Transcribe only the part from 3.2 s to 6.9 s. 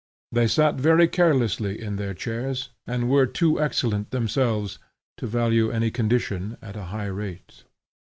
too excellent themselves, to value any condition at a